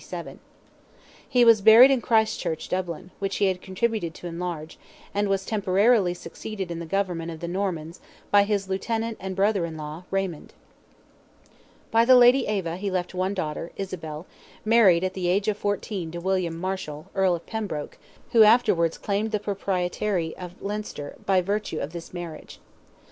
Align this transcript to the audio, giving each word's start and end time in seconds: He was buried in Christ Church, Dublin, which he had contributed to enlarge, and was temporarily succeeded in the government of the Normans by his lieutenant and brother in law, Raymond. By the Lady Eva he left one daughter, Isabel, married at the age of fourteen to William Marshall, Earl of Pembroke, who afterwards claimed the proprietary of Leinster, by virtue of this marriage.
He 1.29 1.45
was 1.45 1.61
buried 1.61 1.91
in 1.91 2.01
Christ 2.01 2.39
Church, 2.39 2.69
Dublin, 2.69 3.11
which 3.19 3.35
he 3.35 3.45
had 3.45 3.61
contributed 3.61 4.15
to 4.15 4.25
enlarge, 4.25 4.79
and 5.13 5.29
was 5.29 5.45
temporarily 5.45 6.15
succeeded 6.15 6.71
in 6.71 6.79
the 6.79 6.87
government 6.87 7.29
of 7.29 7.39
the 7.39 7.47
Normans 7.47 7.99
by 8.31 8.41
his 8.45 8.67
lieutenant 8.67 9.17
and 9.19 9.35
brother 9.35 9.63
in 9.63 9.77
law, 9.77 10.05
Raymond. 10.09 10.53
By 11.91 12.03
the 12.03 12.15
Lady 12.15 12.47
Eva 12.47 12.77
he 12.77 12.89
left 12.89 13.13
one 13.13 13.35
daughter, 13.35 13.71
Isabel, 13.77 14.25
married 14.65 15.03
at 15.03 15.13
the 15.13 15.27
age 15.27 15.47
of 15.47 15.55
fourteen 15.55 16.09
to 16.13 16.19
William 16.19 16.57
Marshall, 16.57 17.05
Earl 17.13 17.35
of 17.35 17.45
Pembroke, 17.45 17.99
who 18.31 18.41
afterwards 18.41 18.97
claimed 18.97 19.29
the 19.29 19.39
proprietary 19.39 20.35
of 20.35 20.59
Leinster, 20.63 21.13
by 21.27 21.41
virtue 21.43 21.79
of 21.79 21.93
this 21.93 22.11
marriage. 22.11 22.59